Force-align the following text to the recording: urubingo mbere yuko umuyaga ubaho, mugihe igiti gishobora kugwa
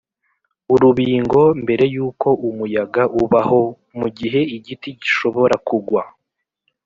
urubingo 0.73 1.41
mbere 1.63 1.83
yuko 1.95 2.27
umuyaga 2.47 3.03
ubaho, 3.23 3.61
mugihe 3.99 4.39
igiti 4.57 4.89
gishobora 5.01 5.55
kugwa 5.67 6.01